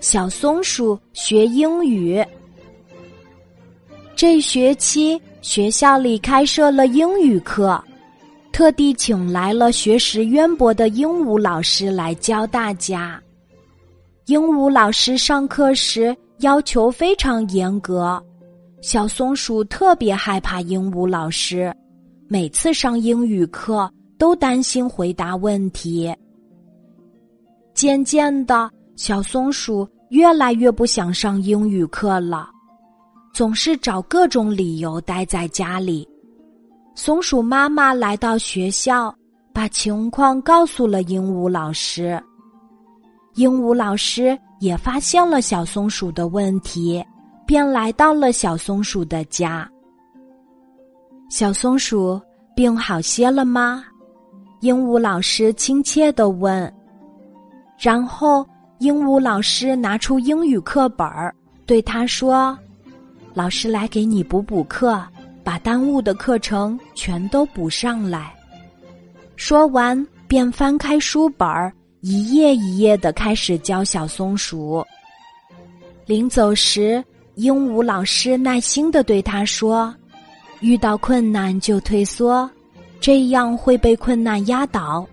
[0.00, 2.24] 小松鼠学英语。
[4.14, 7.82] 这学期学校里开设了英语课，
[8.52, 13.20] 特地请来了学识渊博的鹦鹉老师来教大家。
[14.26, 18.22] 鹦鹉老师上课时要求非常严格，
[18.80, 21.72] 小松鼠特别害怕鹦鹉老师，
[22.26, 26.12] 每次上英语课都担心回答问题。
[27.74, 32.50] 渐渐的，小松鼠越来越不想上英语课了。
[33.32, 36.08] 总是找各种理由待在家里。
[36.94, 39.14] 松鼠妈妈来到学校，
[39.52, 42.18] 把情况告诉了鹦鹉老师。
[43.34, 47.04] 鹦鹉老师也发现了小松鼠的问题，
[47.46, 49.70] 便来到了小松鼠的家。
[51.28, 52.18] 小松鼠
[52.54, 53.84] 病好些了吗？
[54.60, 56.72] 鹦鹉老师亲切的问。
[57.78, 58.46] 然后，
[58.78, 61.34] 鹦鹉老师拿出英语课本儿，
[61.64, 62.56] 对他说。
[63.32, 65.02] 老师来给你补补课，
[65.42, 68.34] 把耽误的课程全都补上来。
[69.36, 74.84] 说完，便翻开书本儿，一页一页的开始教小松鼠。
[76.04, 77.02] 临走时，
[77.34, 79.94] 鹦鹉老师耐心的对他说
[80.60, 82.48] ：“遇到困难就退缩，
[83.00, 85.06] 这样会被困难压倒。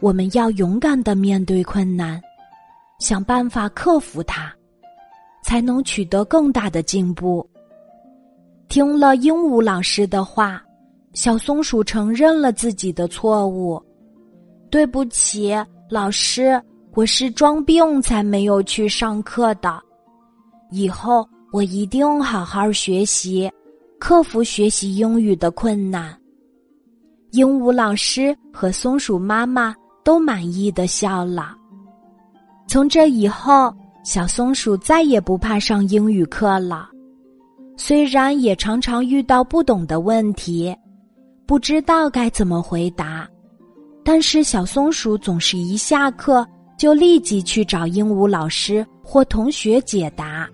[0.00, 2.20] 我们要勇敢的面对困难，
[2.98, 4.52] 想办法克服它，
[5.42, 7.48] 才能取得更大的进步。”
[8.68, 10.62] 听了鹦鹉老师的话，
[11.12, 13.82] 小松鼠承认了自己的错误。
[14.70, 15.54] 对不起，
[15.90, 16.58] 老师，
[16.94, 19.78] 我是装病才没有去上课的。
[20.70, 23.52] 以后我一定好好学习，
[23.98, 26.18] 克服学习英语的困难。
[27.32, 31.54] 鹦鹉老师和松鼠妈妈都满意的笑了。
[32.72, 33.70] 从这以后，
[34.02, 36.88] 小松鼠再也不怕上英语课了。
[37.76, 40.74] 虽然也常常遇到不懂的问题，
[41.44, 43.28] 不知道该怎么回答，
[44.02, 50.48] 但是小松鼠总是一下课就立即去找鹦鹉老师或同学解答，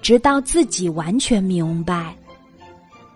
[0.00, 2.16] 直到自己完全明白。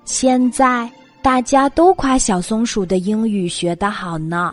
[0.04, 0.90] 现在
[1.22, 4.52] 大家都夸小松鼠的英语学得好呢。